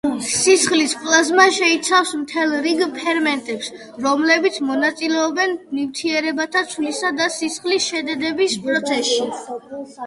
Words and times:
სისხლის 0.35 0.93
პლაზმა 1.01 1.43
შეიცავს 1.57 2.13
მთელ 2.21 2.55
რიგ 2.69 2.81
ფერმენტებს, 2.95 3.69
რომლებიც 4.07 4.59
მონაწილეობენ 4.71 5.55
ნივთიერებათა 5.81 6.67
ცვლისა 6.75 7.17
და 7.23 7.31
სისხლის 7.39 7.93
შედედების 7.93 8.59
პროცესში. 8.67 9.33